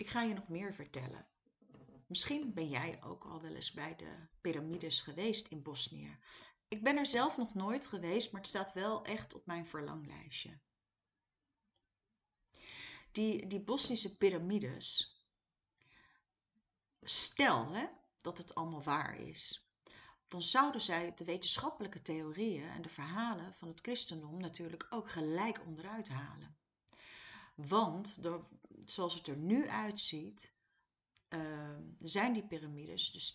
Ik 0.00 0.08
ga 0.08 0.22
je 0.22 0.34
nog 0.34 0.48
meer 0.48 0.74
vertellen. 0.74 1.26
Misschien 2.06 2.54
ben 2.54 2.68
jij 2.68 3.02
ook 3.02 3.24
al 3.24 3.40
wel 3.40 3.54
eens 3.54 3.72
bij 3.72 3.96
de 3.96 4.28
piramides 4.40 5.00
geweest 5.00 5.48
in 5.48 5.62
Bosnië. 5.62 6.18
Ik 6.68 6.82
ben 6.82 6.96
er 6.96 7.06
zelf 7.06 7.36
nog 7.36 7.54
nooit 7.54 7.86
geweest, 7.86 8.32
maar 8.32 8.40
het 8.40 8.50
staat 8.50 8.72
wel 8.72 9.04
echt 9.04 9.34
op 9.34 9.46
mijn 9.46 9.66
verlanglijstje. 9.66 10.60
Die, 13.12 13.46
die 13.46 13.60
Bosnische 13.60 14.16
piramides. 14.16 15.18
Stel 17.02 17.72
hè, 17.72 17.86
dat 18.16 18.38
het 18.38 18.54
allemaal 18.54 18.82
waar 18.82 19.16
is. 19.16 19.72
Dan 20.28 20.42
zouden 20.42 20.80
zij 20.80 21.14
de 21.14 21.24
wetenschappelijke 21.24 22.02
theorieën 22.02 22.68
en 22.68 22.82
de 22.82 22.88
verhalen 22.88 23.54
van 23.54 23.68
het 23.68 23.80
christendom 23.80 24.40
natuurlijk 24.40 24.86
ook 24.90 25.10
gelijk 25.10 25.66
onderuit 25.66 26.08
halen. 26.08 26.58
Want 27.54 28.22
door, 28.22 28.48
zoals 28.90 29.14
het 29.14 29.28
er 29.28 29.36
nu 29.36 29.68
uitziet, 29.68 30.54
uh, 31.28 31.76
zijn 31.98 32.32
die 32.32 32.46
piramides 32.46 33.10
dus 33.10 33.34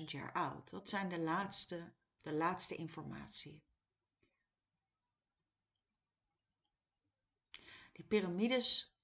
12.000 0.00 0.04
jaar 0.04 0.32
oud. 0.32 0.70
Dat 0.70 0.88
zijn 0.88 1.08
de 1.08 1.18
laatste, 1.18 1.92
de 2.16 2.32
laatste 2.32 2.74
informatie. 2.74 3.62
Die 7.92 8.04
piramides 8.04 8.98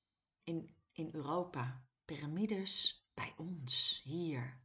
in, 0.44 0.74
in 0.92 1.08
Europa, 1.12 1.86
piramides 2.04 3.08
bij 3.14 3.34
ons, 3.36 4.00
hier. 4.04 4.60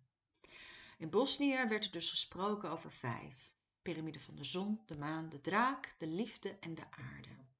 In 0.97 1.09
Bosnië 1.09 1.67
werd 1.67 1.85
er 1.85 1.91
dus 1.91 2.09
gesproken 2.09 2.71
over 2.71 2.91
vijf. 2.91 3.55
Piramide 3.81 4.19
van 4.19 4.35
de 4.35 4.43
zon, 4.43 4.81
de 4.85 4.97
maan, 4.97 5.29
de 5.29 5.41
draak, 5.41 5.95
de 5.97 6.07
liefde 6.07 6.57
en 6.59 6.75
de 6.75 6.91
aarde. 6.91 7.50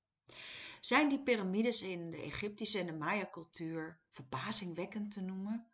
Zijn 0.82 1.10
die 1.10 1.24
piramides 1.24 1.82
in 1.82 2.12
de 2.12 2.18
Egyptische 2.18 2.80
en 2.80 2.86
de 2.86 2.94
Maya-cultuur 2.94 4.00
verbazingwekkend 4.10 5.12
te 5.12 5.22
noemen? 5.22 5.72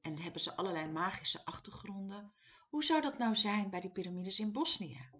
En 0.00 0.18
hebben 0.18 0.40
ze 0.40 0.56
allerlei 0.56 0.88
magische 0.88 1.44
achtergronden? 1.44 2.32
Hoe 2.68 2.84
zou 2.84 3.02
dat 3.02 3.18
nou 3.18 3.36
zijn 3.36 3.70
bij 3.70 3.80
die 3.80 3.90
piramides 3.90 4.40
in 4.40 4.52
Bosnië? 4.52 5.10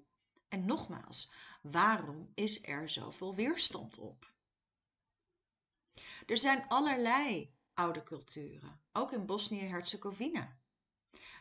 En 0.48 0.64
nogmaals, 0.64 1.32
waarom 1.62 2.30
is 2.34 2.66
er 2.66 2.88
zoveel 2.88 3.34
weerstand 3.34 3.98
op? 3.98 4.34
Er 6.26 6.38
zijn 6.38 6.68
allerlei 6.68 7.54
oude 7.74 8.02
culturen, 8.02 8.80
ook 8.92 9.12
in 9.12 9.26
Bosnië-Herzegovina, 9.26 10.58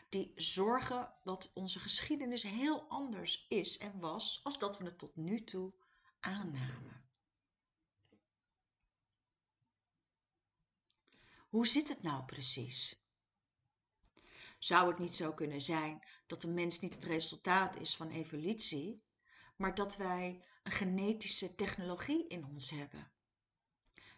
die 0.08 0.32
zorgen 0.36 1.14
dat 1.22 1.50
onze 1.54 1.78
geschiedenis 1.78 2.42
heel 2.42 2.88
anders 2.88 3.46
is 3.48 3.78
en 3.78 4.00
was 4.00 4.40
als 4.44 4.58
dat 4.58 4.78
we 4.78 4.84
het 4.84 4.98
tot 4.98 5.16
nu 5.16 5.44
toe 5.44 5.74
aannamen. 6.20 7.05
Hoe 11.56 11.66
zit 11.66 11.88
het 11.88 12.02
nou 12.02 12.24
precies? 12.24 13.06
Zou 14.58 14.88
het 14.88 14.98
niet 14.98 15.16
zo 15.16 15.32
kunnen 15.32 15.60
zijn 15.60 16.06
dat 16.26 16.40
de 16.40 16.48
mens 16.48 16.80
niet 16.80 16.94
het 16.94 17.04
resultaat 17.04 17.76
is 17.76 17.96
van 17.96 18.10
evolutie, 18.10 19.02
maar 19.56 19.74
dat 19.74 19.96
wij 19.96 20.44
een 20.62 20.72
genetische 20.72 21.54
technologie 21.54 22.26
in 22.26 22.44
ons 22.44 22.70
hebben? 22.70 23.12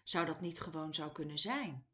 Zou 0.02 0.26
dat 0.26 0.40
niet 0.40 0.60
gewoon 0.60 0.94
zo 0.94 1.10
kunnen 1.10 1.38
zijn? 1.38 1.86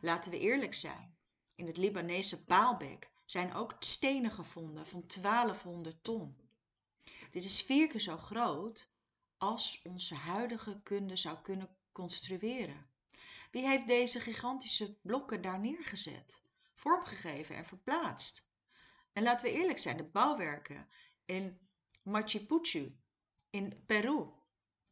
Laten 0.00 0.30
we 0.30 0.38
eerlijk 0.38 0.74
zijn. 0.74 1.18
In 1.54 1.66
het 1.66 1.76
Libanese 1.76 2.44
Baalbek 2.44 3.10
zijn 3.24 3.54
ook 3.54 3.76
stenen 3.78 4.30
gevonden 4.30 4.86
van 4.86 5.04
1200 5.22 6.04
ton. 6.04 6.50
Dit 7.30 7.44
is 7.44 7.62
vier 7.62 7.88
keer 7.88 8.00
zo 8.00 8.16
groot 8.16 8.94
als 9.36 9.82
onze 9.82 10.14
huidige 10.14 10.80
kunde 10.82 11.16
zou 11.16 11.40
kunnen 11.40 11.76
construeren. 11.92 12.94
Wie 13.50 13.66
heeft 13.66 13.86
deze 13.86 14.20
gigantische 14.20 14.98
blokken 15.00 15.42
daar 15.42 15.60
neergezet, 15.60 16.42
vormgegeven 16.72 17.56
en 17.56 17.64
verplaatst? 17.64 18.48
En 19.12 19.22
laten 19.22 19.50
we 19.50 19.58
eerlijk 19.58 19.78
zijn, 19.78 19.96
de 19.96 20.04
bouwwerken 20.04 20.88
in 21.24 21.68
Machu 22.02 22.46
Picchu 22.46 23.00
in 23.50 23.84
Peru, 23.86 24.30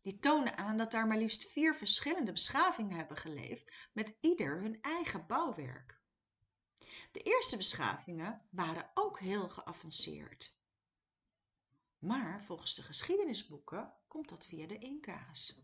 die 0.02 0.18
tonen 0.18 0.56
aan 0.56 0.76
dat 0.76 0.90
daar 0.90 1.06
maar 1.06 1.18
liefst 1.18 1.50
vier 1.50 1.74
verschillende 1.74 2.32
beschavingen 2.32 2.96
hebben 2.96 3.16
geleefd 3.16 3.72
met 3.92 4.14
ieder 4.20 4.60
hun 4.60 4.82
eigen 4.82 5.26
bouwwerk. 5.26 6.00
De 7.12 7.20
eerste 7.20 7.56
beschavingen 7.56 8.42
waren 8.50 8.90
ook 8.94 9.20
heel 9.20 9.48
geavanceerd. 9.48 10.58
Maar 11.98 12.42
volgens 12.42 12.74
de 12.74 12.82
geschiedenisboeken 12.82 13.92
komt 14.08 14.28
dat 14.28 14.46
via 14.46 14.66
de 14.66 14.78
Inca's. 14.78 15.62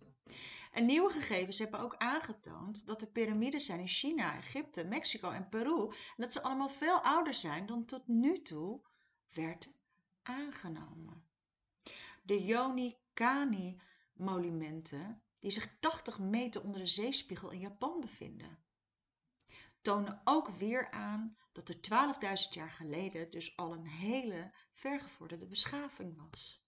En 0.73 0.87
nieuwe 0.87 1.11
gegevens 1.11 1.59
hebben 1.59 1.81
ook 1.81 1.97
aangetoond 1.97 2.87
dat 2.87 3.01
de 3.01 3.07
piramides 3.07 3.67
zijn 3.67 3.81
in 3.81 3.89
China, 3.89 4.37
Egypte, 4.37 4.85
Mexico 4.85 5.31
en 5.31 5.49
Peru 5.49 5.89
en 5.89 6.15
dat 6.17 6.33
ze 6.33 6.43
allemaal 6.43 6.69
veel 6.69 7.01
ouder 7.01 7.35
zijn 7.35 7.67
dan 7.67 7.85
tot 7.85 8.09
nu 8.09 8.43
toe 8.43 8.81
werd 9.33 9.75
aangenomen. 10.23 11.25
De 12.23 12.45
Yonikani 12.45 13.81
monumenten, 14.13 15.23
die 15.39 15.51
zich 15.51 15.79
80 15.81 16.19
meter 16.19 16.63
onder 16.63 16.81
de 16.81 16.87
zeespiegel 16.87 17.51
in 17.51 17.61
Japan 17.61 18.01
bevinden, 18.01 18.59
tonen 19.83 20.21
ook 20.25 20.49
weer 20.49 20.91
aan 20.91 21.37
dat 21.53 21.69
er 21.69 21.77
12.000 22.47 22.49
jaar 22.51 22.71
geleden 22.71 23.31
dus 23.31 23.57
al 23.57 23.73
een 23.73 23.87
hele 23.87 24.53
vergevorderde 24.71 25.47
beschaving 25.47 26.31
was. 26.31 26.65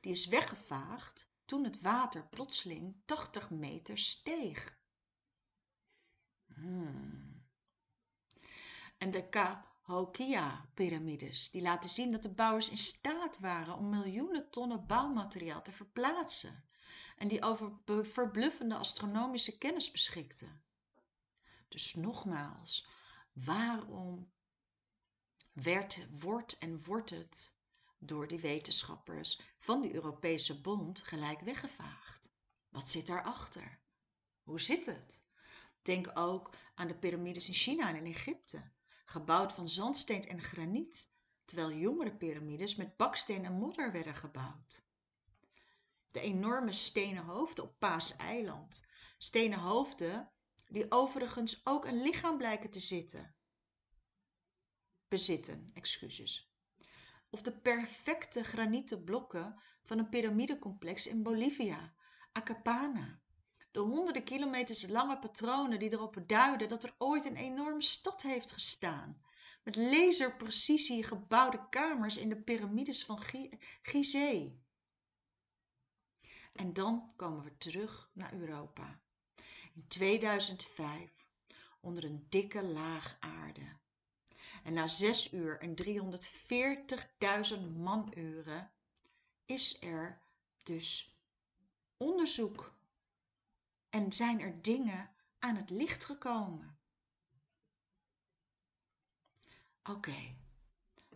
Die 0.00 0.12
is 0.12 0.26
weggevaagd 0.26 1.30
toen 1.48 1.64
het 1.64 1.80
water 1.80 2.26
plotseling 2.26 2.96
80 3.04 3.50
meter 3.50 3.98
steeg. 3.98 4.78
Hmm. 6.54 7.46
En 8.98 9.10
de 9.10 9.28
Cahokia-pyramides, 9.28 11.50
die 11.50 11.62
laten 11.62 11.90
zien 11.90 12.12
dat 12.12 12.22
de 12.22 12.32
bouwers 12.32 12.70
in 12.70 12.76
staat 12.76 13.38
waren 13.38 13.76
om 13.76 13.88
miljoenen 13.88 14.50
tonnen 14.50 14.86
bouwmateriaal 14.86 15.62
te 15.62 15.72
verplaatsen 15.72 16.64
en 17.16 17.28
die 17.28 17.42
over 17.42 17.72
verbluffende 18.04 18.76
astronomische 18.76 19.58
kennis 19.58 19.90
beschikten. 19.90 20.62
Dus 21.68 21.94
nogmaals, 21.94 22.88
waarom 23.32 24.32
werd, 25.52 26.06
wordt 26.10 26.58
en 26.58 26.84
wordt 26.84 27.10
het 27.10 27.57
door 27.98 28.28
die 28.28 28.40
wetenschappers 28.40 29.40
van 29.58 29.80
de 29.80 29.94
Europese 29.94 30.60
Bond 30.60 31.00
gelijk 31.00 31.40
weggevaagd? 31.40 32.34
Wat 32.68 32.90
zit 32.90 33.06
daarachter? 33.06 33.80
Hoe 34.42 34.60
zit 34.60 34.86
het? 34.86 35.22
Denk 35.82 36.18
ook 36.18 36.54
aan 36.74 36.88
de 36.88 36.98
piramides 36.98 37.48
in 37.48 37.54
China 37.54 37.88
en 37.88 37.96
in 37.96 38.14
Egypte, 38.14 38.70
gebouwd 39.04 39.52
van 39.52 39.68
zandsteen 39.68 40.24
en 40.24 40.42
graniet, 40.42 41.12
terwijl 41.44 41.72
jongere 41.72 42.16
piramides 42.16 42.74
met 42.74 42.96
baksteen 42.96 43.44
en 43.44 43.52
modder 43.52 43.92
werden 43.92 44.14
gebouwd. 44.14 44.86
De 46.06 46.20
enorme 46.20 46.72
stenen 46.72 47.24
hoofden 47.24 47.64
op 47.64 47.78
Paaseiland, 47.78 48.84
stenen 49.18 49.58
hoofden 49.58 50.30
die 50.68 50.90
overigens 50.90 51.60
ook 51.66 51.84
een 51.84 52.02
lichaam 52.02 52.36
blijken 52.36 52.70
te 52.70 52.80
zitten. 52.80 53.34
Bezitten, 55.08 55.70
excuses. 55.74 56.47
Of 57.30 57.42
de 57.42 57.52
perfecte 57.52 58.44
granieten 58.44 59.04
blokken 59.04 59.60
van 59.82 59.98
een 59.98 60.08
piramidecomplex 60.08 61.06
in 61.06 61.22
Bolivia, 61.22 61.94
Acapana. 62.32 63.20
De 63.70 63.80
honderden 63.80 64.24
kilometers 64.24 64.88
lange 64.88 65.18
patronen 65.18 65.78
die 65.78 65.92
erop 65.92 66.22
duiden 66.26 66.68
dat 66.68 66.84
er 66.84 66.94
ooit 66.98 67.24
een 67.24 67.36
enorme 67.36 67.82
stad 67.82 68.22
heeft 68.22 68.52
gestaan. 68.52 69.22
Met 69.64 69.76
laserprecisie 69.76 71.04
gebouwde 71.04 71.68
kamers 71.68 72.18
in 72.18 72.28
de 72.28 72.42
piramides 72.42 73.04
van 73.04 73.22
Gizeh. 73.82 74.52
En 76.52 76.72
dan 76.72 77.12
komen 77.16 77.44
we 77.44 77.56
terug 77.56 78.10
naar 78.14 78.32
Europa 78.32 79.00
in 79.74 79.88
2005 79.88 81.30
onder 81.80 82.04
een 82.04 82.26
dikke 82.28 82.62
laag 82.62 83.16
aarde. 83.20 83.76
En 84.68 84.74
na 84.74 84.86
zes 84.86 85.32
uur 85.32 85.60
en 85.60 85.74
340.000 87.58 87.76
manuren 87.76 88.70
is 89.44 89.82
er 89.82 90.20
dus 90.62 91.16
onderzoek 91.96 92.74
en 93.90 94.12
zijn 94.12 94.40
er 94.40 94.62
dingen 94.62 95.10
aan 95.38 95.56
het 95.56 95.70
licht 95.70 96.04
gekomen. 96.04 96.78
Oké, 99.82 100.36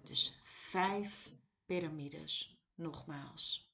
dus 0.03 0.39
vijf 0.43 1.33
piramides, 1.65 2.59
nogmaals. 2.75 3.73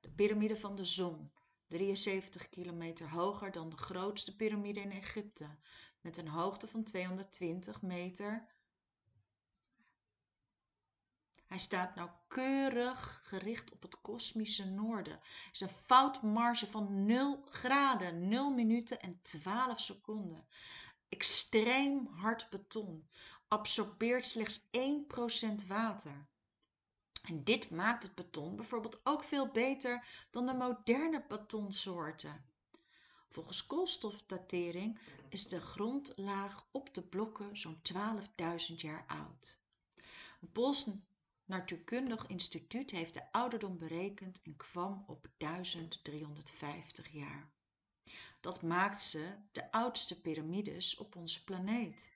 De 0.00 0.10
piramide 0.10 0.56
van 0.56 0.76
de 0.76 0.84
zon, 0.84 1.32
73 1.66 2.48
kilometer 2.48 3.10
hoger 3.10 3.52
dan 3.52 3.70
de 3.70 3.76
grootste 3.76 4.36
piramide 4.36 4.80
in 4.80 4.92
Egypte, 4.92 5.56
met 6.00 6.16
een 6.16 6.28
hoogte 6.28 6.68
van 6.68 6.84
220 6.84 7.82
meter. 7.82 8.58
Hij 11.50 11.58
staat 11.58 11.94
nauwkeurig 11.94 13.20
gericht 13.24 13.72
op 13.72 13.82
het 13.82 14.00
kosmische 14.00 14.70
noorden. 14.70 15.12
Er 15.12 15.48
is 15.52 15.60
een 15.60 15.68
foutmarge 15.68 16.66
van 16.66 17.04
0 17.06 17.44
graden, 17.48 18.28
0 18.28 18.50
minuten 18.50 19.00
en 19.00 19.20
12 19.22 19.80
seconden. 19.80 20.46
Extreem 21.08 22.06
hard 22.06 22.50
beton. 22.50 23.08
Absorbeert 23.48 24.24
slechts 24.24 24.66
1% 25.62 25.66
water. 25.66 26.28
En 27.22 27.44
dit 27.44 27.70
maakt 27.70 28.02
het 28.02 28.14
beton 28.14 28.56
bijvoorbeeld 28.56 29.00
ook 29.04 29.24
veel 29.24 29.48
beter 29.48 30.06
dan 30.30 30.46
de 30.46 30.54
moderne 30.54 31.24
betonsoorten. 31.28 32.44
Volgens 33.28 33.66
koolstofdatering 33.66 34.98
is 35.28 35.48
de 35.48 35.60
grondlaag 35.60 36.66
op 36.70 36.94
de 36.94 37.02
blokken 37.02 37.56
zo'n 37.56 37.80
12.000 37.92 38.74
jaar 38.76 39.04
oud. 39.06 39.58
Een 40.40 40.52
Natuurkundig 41.50 42.26
Instituut 42.26 42.90
heeft 42.90 43.14
de 43.14 43.32
ouderdom 43.32 43.78
berekend 43.78 44.42
en 44.42 44.56
kwam 44.56 45.04
op 45.06 45.28
1350 45.36 47.12
jaar. 47.12 47.50
Dat 48.40 48.62
maakt 48.62 49.02
ze 49.02 49.34
de 49.52 49.72
oudste 49.72 50.20
piramides 50.20 50.96
op 50.96 51.16
onze 51.16 51.44
planeet. 51.44 52.12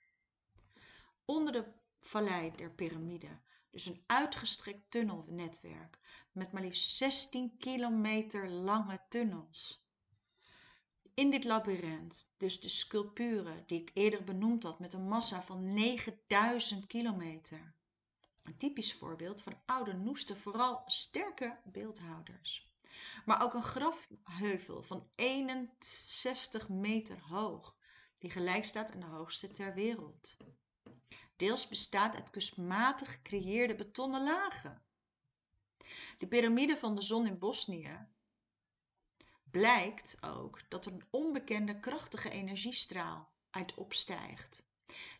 Onder 1.25 1.53
de 1.53 1.65
vallei 1.99 2.51
der 2.55 2.71
piramide 2.71 3.39
dus 3.69 3.85
een 3.85 4.03
uitgestrekt 4.05 4.91
tunnelnetwerk 4.91 5.99
met 6.31 6.51
maar 6.51 6.61
liefst 6.61 6.95
16 6.95 7.57
kilometer 7.57 8.49
lange 8.49 9.01
tunnels. 9.09 9.89
In 11.13 11.31
dit 11.31 11.43
labyrint, 11.43 12.33
dus 12.37 12.61
de 12.61 12.69
sculpturen 12.69 13.63
die 13.67 13.81
ik 13.81 13.91
eerder 13.93 14.23
benoemd 14.23 14.63
had 14.63 14.79
met 14.79 14.93
een 14.93 15.07
massa 15.07 15.41
van 15.41 15.73
9000 15.73 16.87
kilometer. 16.87 17.74
Een 18.45 18.57
typisch 18.57 18.93
voorbeeld 18.93 19.41
van 19.41 19.61
oude 19.65 19.93
noesten, 19.93 20.37
vooral 20.37 20.83
sterke 20.85 21.59
beeldhouders. 21.63 22.73
Maar 23.25 23.43
ook 23.43 23.53
een 23.53 23.61
grafheuvel 23.63 24.83
van 24.83 25.09
61 25.15 26.69
meter 26.69 27.21
hoog, 27.21 27.77
die 28.19 28.29
gelijk 28.29 28.65
staat 28.65 28.91
aan 28.91 28.99
de 28.99 29.05
hoogste 29.05 29.51
ter 29.51 29.73
wereld 29.73 30.37
deels 31.35 31.67
bestaat 31.67 32.15
uit 32.15 32.29
kunstmatig 32.29 33.11
gecreëerde 33.11 33.75
betonnen 33.75 34.23
lagen. 34.23 34.83
De 36.17 36.27
piramide 36.27 36.77
van 36.77 36.95
de 36.95 37.01
zon 37.01 37.27
in 37.27 37.39
Bosnië 37.39 38.07
blijkt 39.51 40.17
ook 40.23 40.69
dat 40.69 40.85
er 40.85 40.93
een 40.93 41.07
onbekende 41.09 41.79
krachtige 41.79 42.29
energiestraal 42.29 43.33
uit 43.49 43.73
opstijgt. 43.73 44.65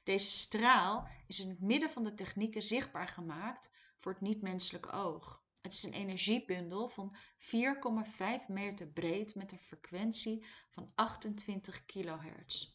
Deze 0.04 0.30
straal 0.30 1.08
is 1.28 1.39
in 1.39 1.49
het 1.49 1.62
midden 1.62 1.89
van 1.89 2.04
de 2.04 2.13
technieken 2.13 2.62
zichtbaar 2.62 3.08
gemaakt 3.08 3.71
voor 3.97 4.12
het 4.12 4.21
niet-menselijke 4.21 4.91
oog. 4.91 5.43
Het 5.62 5.73
is 5.73 5.84
een 5.84 5.93
energiebundel 5.93 6.88
van 6.88 7.15
4,5 7.38 8.47
meter 8.47 8.88
breed 8.88 9.36
met 9.36 9.51
een 9.51 9.60
frequentie 9.60 10.45
van 10.69 10.91
28 10.95 11.86
kHz. 11.86 12.73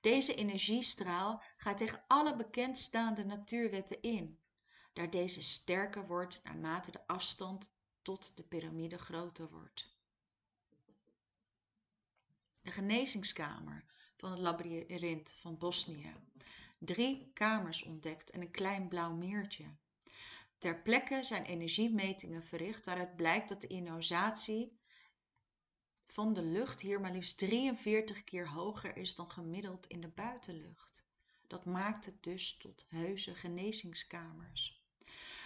Deze 0.00 0.34
energiestraal 0.34 1.42
gaat 1.56 1.76
tegen 1.76 2.04
alle 2.06 2.36
bekendstaande 2.36 3.24
natuurwetten 3.24 4.02
in, 4.02 4.38
daar 4.92 5.10
deze 5.10 5.42
sterker 5.42 6.06
wordt 6.06 6.40
naarmate 6.44 6.90
de 6.90 7.06
afstand 7.06 7.74
tot 8.02 8.36
de 8.36 8.42
piramide 8.42 8.98
groter 8.98 9.50
wordt. 9.50 9.96
De 12.62 12.70
genezingskamer 12.70 13.84
van 14.16 14.30
het 14.30 14.40
labyrint 14.40 15.30
van 15.30 15.58
Bosnië. 15.58 16.14
Drie 16.78 17.30
kamers 17.32 17.82
ontdekt 17.82 18.30
en 18.30 18.40
een 18.40 18.50
klein 18.50 18.88
blauw 18.88 19.12
meertje. 19.12 19.64
Ter 20.58 20.82
plekke 20.82 21.22
zijn 21.22 21.44
energiemetingen 21.44 22.42
verricht 22.42 22.84
waaruit 22.84 23.16
blijkt 23.16 23.48
dat 23.48 23.60
de 23.60 23.68
ionsatie 23.68 24.78
van 26.06 26.32
de 26.32 26.42
lucht 26.42 26.80
hier 26.80 27.00
maar 27.00 27.12
liefst 27.12 27.38
43 27.38 28.24
keer 28.24 28.48
hoger 28.48 28.96
is 28.96 29.14
dan 29.14 29.30
gemiddeld 29.30 29.86
in 29.86 30.00
de 30.00 30.08
buitenlucht. 30.08 31.06
Dat 31.46 31.64
maakt 31.64 32.06
het 32.06 32.22
dus 32.22 32.56
tot 32.56 32.86
heuse 32.88 33.34
genezingskamers. 33.34 34.82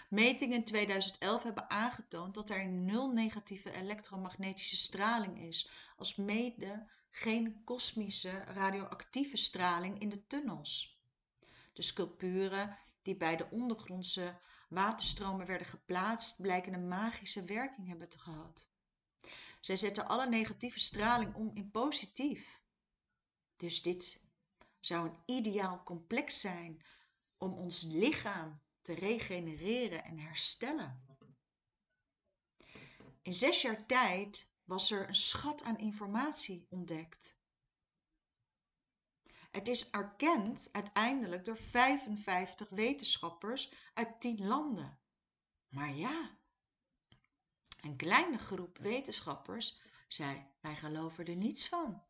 Metingen 0.08 0.56
in 0.56 0.64
2011 0.64 1.42
hebben 1.42 1.70
aangetoond 1.70 2.34
dat 2.34 2.50
er 2.50 2.68
nul 2.68 3.12
negatieve 3.12 3.72
elektromagnetische 3.72 4.76
straling 4.76 5.38
is, 5.38 5.70
als 5.96 6.16
mede 6.16 6.86
geen 7.18 7.64
kosmische 7.64 8.44
radioactieve 8.44 9.36
straling 9.36 9.98
in 10.00 10.08
de 10.08 10.26
tunnels. 10.26 11.02
De 11.72 11.82
sculpturen 11.82 12.78
die 13.02 13.16
bij 13.16 13.36
de 13.36 13.50
ondergrondse 13.50 14.40
waterstromen 14.68 15.46
werden 15.46 15.66
geplaatst, 15.66 16.40
blijken 16.40 16.72
een 16.72 16.88
magische 16.88 17.44
werking 17.44 17.88
hebben 17.88 18.10
gehad. 18.10 18.70
Zij 19.60 19.76
zetten 19.76 20.08
alle 20.08 20.28
negatieve 20.28 20.78
straling 20.78 21.34
om 21.34 21.50
in 21.54 21.70
positief. 21.70 22.62
Dus 23.56 23.82
dit 23.82 24.22
zou 24.80 25.08
een 25.08 25.18
ideaal 25.24 25.82
complex 25.82 26.40
zijn 26.40 26.82
om 27.38 27.52
ons 27.52 27.82
lichaam 27.82 28.60
te 28.82 28.94
regenereren 28.94 30.04
en 30.04 30.18
herstellen. 30.18 31.06
In 33.22 33.34
zes 33.34 33.62
jaar 33.62 33.86
tijd 33.86 34.47
was 34.68 34.90
er 34.90 35.08
een 35.08 35.14
schat 35.14 35.62
aan 35.62 35.78
informatie 35.78 36.66
ontdekt. 36.70 37.38
Het 39.50 39.68
is 39.68 39.90
erkend 39.90 40.68
uiteindelijk 40.72 41.44
door 41.44 41.56
55 41.56 42.68
wetenschappers 42.68 43.72
uit 43.94 44.20
10 44.20 44.46
landen. 44.46 44.98
Maar 45.68 45.94
ja, 45.94 46.38
een 47.80 47.96
kleine 47.96 48.38
groep 48.38 48.78
wetenschappers 48.78 49.80
zei: 50.08 50.46
Wij 50.60 50.76
geloven 50.76 51.26
er 51.26 51.36
niets 51.36 51.68
van. 51.68 52.02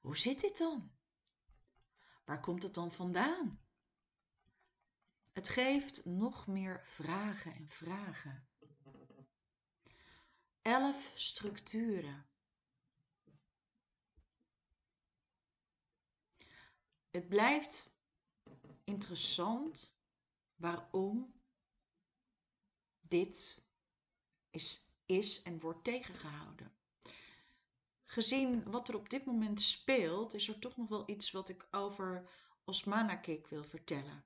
Hoe 0.00 0.18
zit 0.18 0.40
dit 0.40 0.58
dan? 0.58 0.92
Waar 2.24 2.40
komt 2.40 2.62
het 2.62 2.74
dan 2.74 2.92
vandaan? 2.92 3.60
Het 5.32 5.48
geeft 5.48 6.04
nog 6.04 6.46
meer 6.46 6.80
vragen 6.86 7.54
en 7.54 7.68
vragen. 7.68 8.49
Elf 10.70 11.10
structuren. 11.14 12.26
Het 17.10 17.28
blijft 17.28 17.90
interessant 18.84 19.94
waarom 20.56 21.32
dit 23.08 23.62
is, 24.50 24.86
is 25.06 25.42
en 25.42 25.60
wordt 25.60 25.84
tegengehouden. 25.84 26.72
Gezien 28.04 28.70
wat 28.70 28.88
er 28.88 28.96
op 28.96 29.10
dit 29.10 29.24
moment 29.24 29.62
speelt, 29.62 30.34
is 30.34 30.48
er 30.48 30.58
toch 30.58 30.76
nog 30.76 30.88
wel 30.88 31.10
iets 31.10 31.30
wat 31.30 31.48
ik 31.48 31.68
over 31.70 32.30
Osmanakik 32.64 33.48
wil 33.48 33.64
vertellen. 33.64 34.24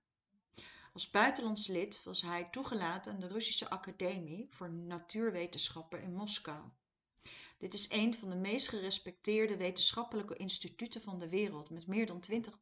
Als 0.95 1.11
buitenlands 1.11 1.67
lid 1.67 2.03
was 2.03 2.23
hij 2.23 2.49
toegelaten 2.51 3.13
aan 3.13 3.21
de 3.21 3.27
Russische 3.27 3.71
Academie 3.71 4.47
voor 4.51 4.71
Natuurwetenschappen 4.71 6.03
in 6.03 6.15
Moskou. 6.15 6.71
Dit 7.59 7.75
is 7.75 7.91
een 7.91 8.15
van 8.15 8.31
de 8.31 8.37
meest 8.37 8.69
gerespecteerde 8.69 9.57
wetenschappelijke 9.57 10.37
instituten 10.37 11.01
van 11.01 11.19
de 11.19 11.29
wereld 11.29 11.71
met 11.71 11.87
meer 11.87 12.07
dan 12.07 12.21
20, 12.21 12.59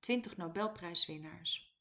20 0.00 0.36
Nobelprijswinnaars. 0.36 1.74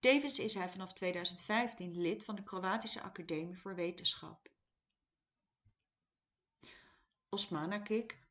Tevens 0.00 0.38
is 0.38 0.54
hij 0.54 0.68
vanaf 0.68 0.92
2015 0.92 2.00
lid 2.00 2.24
van 2.24 2.34
de 2.34 2.42
Kroatische 2.42 3.00
Academie 3.00 3.58
voor 3.58 3.74
Wetenschap. 3.74 4.50
Osmanakik 7.28 8.22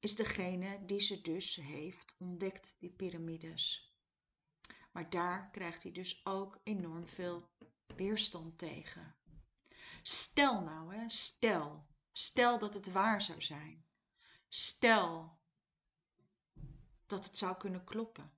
is 0.00 0.16
degene 0.16 0.84
die 0.84 1.00
ze 1.00 1.20
dus 1.20 1.56
heeft 1.56 2.14
ontdekt, 2.18 2.76
die 2.78 2.90
piramides. 2.90 3.83
Maar 4.94 5.10
daar 5.10 5.50
krijgt 5.50 5.82
hij 5.82 5.92
dus 5.92 6.26
ook 6.26 6.60
enorm 6.62 7.08
veel 7.08 7.50
weerstand 7.96 8.58
tegen. 8.58 9.16
Stel 10.02 10.62
nou, 10.62 10.94
hè, 10.94 11.10
stel, 11.10 11.86
stel 12.12 12.58
dat 12.58 12.74
het 12.74 12.92
waar 12.92 13.22
zou 13.22 13.42
zijn. 13.42 13.86
Stel 14.48 15.38
dat 17.06 17.24
het 17.24 17.36
zou 17.36 17.56
kunnen 17.56 17.84
kloppen. 17.84 18.32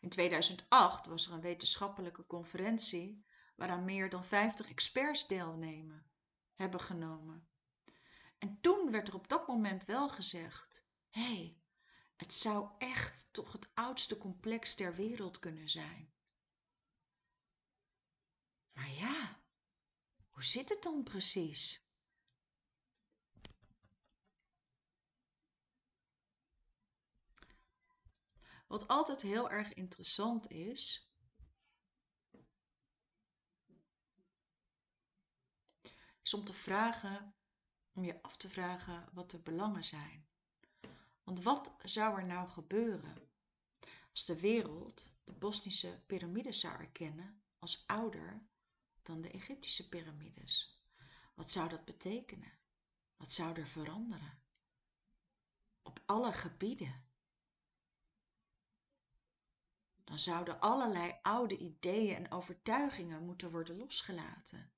In 0.00 0.08
2008 0.08 1.06
was 1.06 1.26
er 1.26 1.32
een 1.32 1.40
wetenschappelijke 1.40 2.26
conferentie 2.26 3.24
waaraan 3.56 3.84
meer 3.84 4.10
dan 4.10 4.24
50 4.24 4.68
experts 4.70 5.26
deelnemen 5.26 6.06
hebben 6.54 6.80
genomen. 6.80 7.48
En 8.38 8.60
toen 8.60 8.90
werd 8.90 9.08
er 9.08 9.14
op 9.14 9.28
dat 9.28 9.46
moment 9.46 9.84
wel 9.84 10.08
gezegd: 10.08 10.86
hé, 11.10 11.34
hey, 11.34 11.61
het 12.16 12.34
zou 12.34 12.70
echt 12.78 13.28
toch 13.32 13.52
het 13.52 13.70
oudste 13.74 14.18
complex 14.18 14.74
ter 14.74 14.94
wereld 14.94 15.38
kunnen 15.38 15.68
zijn. 15.68 16.12
Maar 18.72 18.90
ja, 18.90 19.42
hoe 20.28 20.44
zit 20.44 20.68
het 20.68 20.82
dan 20.82 21.02
precies? 21.02 21.90
Wat 28.66 28.88
altijd 28.88 29.22
heel 29.22 29.50
erg 29.50 29.72
interessant 29.72 30.50
is, 30.50 31.12
is 36.22 36.34
om 36.34 36.44
te 36.44 36.52
vragen, 36.52 37.34
om 37.92 38.04
je 38.04 38.22
af 38.22 38.36
te 38.36 38.48
vragen 38.48 39.08
wat 39.12 39.30
de 39.30 39.42
belangen 39.42 39.84
zijn. 39.84 40.31
Want 41.24 41.42
wat 41.42 41.74
zou 41.82 42.18
er 42.18 42.26
nou 42.26 42.48
gebeuren 42.48 43.30
als 44.10 44.24
de 44.24 44.40
wereld 44.40 45.14
de 45.24 45.32
Bosnische 45.32 46.02
piramides 46.06 46.60
zou 46.60 46.78
erkennen 46.78 47.42
als 47.58 47.86
ouder 47.86 48.46
dan 49.02 49.20
de 49.20 49.30
Egyptische 49.30 49.88
piramides? 49.88 50.82
Wat 51.34 51.50
zou 51.50 51.68
dat 51.68 51.84
betekenen? 51.84 52.52
Wat 53.16 53.32
zou 53.32 53.58
er 53.58 53.66
veranderen? 53.66 54.42
Op 55.82 56.02
alle 56.06 56.32
gebieden. 56.32 57.04
Dan 60.04 60.18
zouden 60.18 60.60
allerlei 60.60 61.18
oude 61.22 61.58
ideeën 61.58 62.16
en 62.16 62.30
overtuigingen 62.30 63.24
moeten 63.24 63.50
worden 63.50 63.76
losgelaten. 63.76 64.72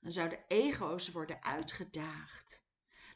Dan 0.00 0.12
zouden 0.12 0.44
ego's 0.48 1.10
worden 1.10 1.42
uitgedaagd. 1.42 2.62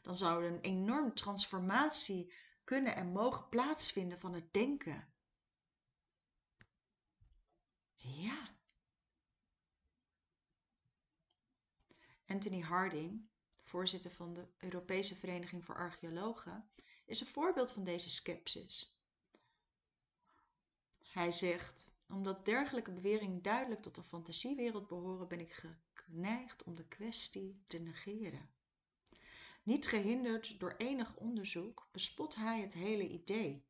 Dan 0.01 0.15
zou 0.15 0.45
een 0.45 0.61
enorme 0.61 1.13
transformatie 1.13 2.33
kunnen 2.63 2.95
en 2.95 3.11
mogen 3.11 3.49
plaatsvinden 3.49 4.19
van 4.19 4.33
het 4.33 4.53
denken. 4.53 5.13
Ja. 7.95 8.55
Anthony 12.25 12.59
Harding, 12.59 13.29
voorzitter 13.63 14.11
van 14.11 14.33
de 14.33 14.47
Europese 14.57 15.15
Vereniging 15.15 15.65
voor 15.65 15.75
Archeologen, 15.75 16.69
is 17.05 17.19
een 17.21 17.27
voorbeeld 17.27 17.71
van 17.71 17.83
deze 17.83 18.09
skepsis. 18.09 18.97
Hij 21.03 21.31
zegt: 21.31 21.91
Omdat 22.07 22.45
dergelijke 22.45 22.91
beweringen 22.91 23.41
duidelijk 23.41 23.81
tot 23.81 23.95
de 23.95 24.03
fantasiewereld 24.03 24.87
behoren, 24.87 25.27
ben 25.27 25.39
ik 25.39 25.63
geneigd 25.93 26.63
om 26.63 26.75
de 26.75 26.87
kwestie 26.87 27.63
te 27.67 27.79
negeren. 27.79 28.52
Niet 29.63 29.87
gehinderd 29.87 30.59
door 30.59 30.75
enig 30.77 31.15
onderzoek 31.15 31.87
bespot 31.91 32.35
hij 32.35 32.61
het 32.61 32.73
hele 32.73 33.07
idee. 33.07 33.65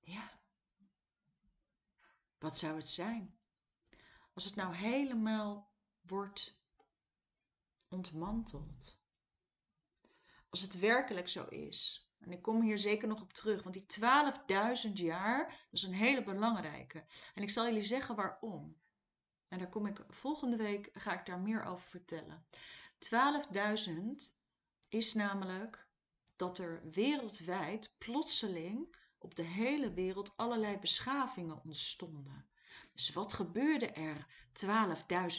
Ja, 0.00 0.40
wat 2.38 2.58
zou 2.58 2.76
het 2.76 2.90
zijn 2.90 3.38
als 4.36 4.44
het 4.44 4.54
nou 4.54 4.74
helemaal 4.74 5.70
wordt 6.00 6.60
ontmanteld? 7.88 8.98
Als 10.48 10.60
het 10.60 10.78
werkelijk 10.78 11.28
zo 11.28 11.44
is. 11.44 12.10
En 12.18 12.32
ik 12.32 12.42
kom 12.42 12.62
hier 12.62 12.78
zeker 12.78 13.08
nog 13.08 13.20
op 13.20 13.32
terug, 13.32 13.62
want 13.62 13.74
die 13.74 13.86
12.000 14.86 14.92
jaar, 14.92 15.48
dat 15.48 15.58
is 15.70 15.82
een 15.82 15.94
hele 15.94 16.22
belangrijke. 16.22 17.04
En 17.34 17.42
ik 17.42 17.50
zal 17.50 17.64
jullie 17.64 17.82
zeggen 17.82 18.16
waarom. 18.16 18.76
En 19.48 19.58
daar 19.58 19.68
kom 19.68 19.86
ik 19.86 20.04
volgende 20.08 20.56
week, 20.56 20.90
ga 20.92 21.18
ik 21.18 21.26
daar 21.26 21.40
meer 21.40 21.64
over 21.64 21.88
vertellen. 21.88 22.46
12.000 22.98 23.92
is 24.88 25.14
namelijk 25.14 25.88
dat 26.36 26.58
er 26.58 26.90
wereldwijd 26.90 27.94
plotseling 27.98 28.96
op 29.18 29.34
de 29.34 29.42
hele 29.42 29.92
wereld 29.92 30.36
allerlei 30.36 30.78
beschavingen 30.78 31.62
ontstonden. 31.64 32.48
Dus 32.92 33.10
wat 33.10 33.32
gebeurde 33.32 33.86
er 33.86 34.26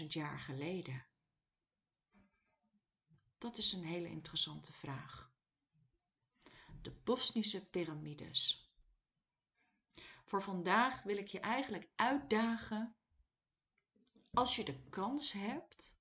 12.000 0.01 0.07
jaar 0.07 0.39
geleden? 0.39 1.05
Dat 3.37 3.57
is 3.57 3.73
een 3.73 3.83
hele 3.83 4.07
interessante 4.07 4.73
vraag. 4.73 5.31
De 6.81 6.91
Bosnische 6.91 7.69
piramides. 7.69 8.71
Voor 10.25 10.43
vandaag 10.43 11.03
wil 11.03 11.17
ik 11.17 11.27
je 11.27 11.39
eigenlijk 11.39 11.89
uitdagen. 11.95 12.95
Als 14.37 14.55
je 14.55 14.63
de 14.63 14.79
kans 14.89 15.31
hebt, 15.31 15.97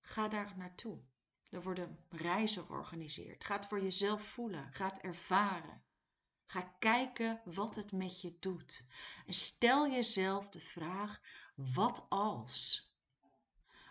ga 0.00 0.28
daar 0.28 0.56
naartoe. 0.56 1.02
Er 1.48 1.62
worden 1.62 2.04
reizen 2.08 2.66
georganiseerd. 2.66 3.44
Ga 3.44 3.56
het 3.56 3.66
voor 3.66 3.82
jezelf 3.82 4.22
voelen. 4.22 4.72
Ga 4.72 4.86
het 4.86 5.00
ervaren. 5.00 5.84
Ga 6.46 6.62
kijken 6.78 7.40
wat 7.44 7.74
het 7.74 7.92
met 7.92 8.20
je 8.20 8.38
doet. 8.38 8.86
En 9.26 9.32
stel 9.32 9.90
jezelf 9.90 10.48
de 10.48 10.60
vraag: 10.60 11.20
wat 11.54 12.06
als? 12.08 12.90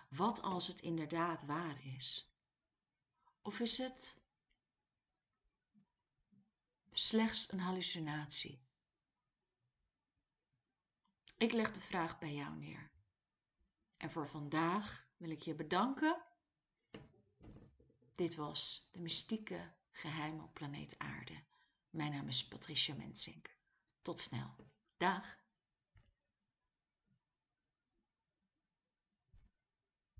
Wat 0.10 0.42
als 0.42 0.68
het 0.68 0.82
inderdaad 0.82 1.46
waar 1.46 1.86
is? 1.86 2.36
Of 3.42 3.60
is 3.60 3.78
het 3.78 4.22
slechts 6.92 7.52
een 7.52 7.60
hallucinatie? 7.60 8.66
Ik 11.38 11.52
leg 11.52 11.72
de 11.72 11.82
vraag 11.82 12.20
bij 12.20 12.34
jou 12.34 12.56
neer. 12.56 12.91
En 14.02 14.12
voor 14.12 14.28
vandaag 14.28 15.08
wil 15.18 15.30
ik 15.30 15.42
je 15.42 15.56
bedanken. 15.56 16.22
Dit 18.16 18.36
was 18.36 18.88
de 18.92 19.00
mystieke 19.00 19.74
geheim 19.92 20.40
op 20.40 20.54
planeet 20.54 20.96
Aarde. 20.98 21.44
Mijn 21.90 22.12
naam 22.12 22.28
is 22.28 22.48
Patricia 22.48 22.96
Mensink. 22.96 23.56
Tot 24.02 24.20
snel. 24.20 24.56
Dag. 24.98 25.41